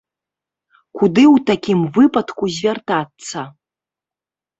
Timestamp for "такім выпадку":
1.49-2.43